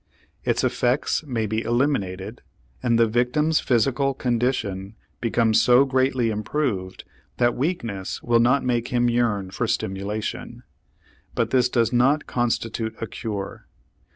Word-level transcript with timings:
Its 0.43 0.63
effects 0.63 1.23
may 1.27 1.45
be 1.45 1.61
eliminated, 1.61 2.41
and 2.81 2.97
the 2.97 3.05
victim's 3.05 3.59
physical 3.59 4.15
condition 4.15 4.95
become 5.19 5.53
so 5.53 5.85
greatly 5.85 6.31
improved 6.31 7.03
that 7.37 7.53
weakness 7.55 8.19
will 8.23 8.39
not 8.39 8.65
make 8.65 8.87
him 8.87 9.11
yearn 9.11 9.51
for 9.51 9.67
stimulation; 9.67 10.63
but 11.35 11.51
this 11.51 11.69
does 11.69 11.93
not 11.93 12.25
constitute 12.25 12.95
a 12.99 13.05
cure. 13.05 13.67